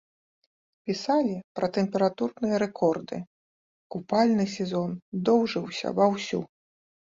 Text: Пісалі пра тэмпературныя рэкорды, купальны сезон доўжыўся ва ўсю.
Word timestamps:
Пісалі 0.89 1.35
пра 1.59 1.67
тэмпературныя 1.75 2.55
рэкорды, 2.65 3.21
купальны 3.97 4.45
сезон 4.57 4.91
доўжыўся 5.31 5.87
ва 6.01 6.05
ўсю. 6.17 6.45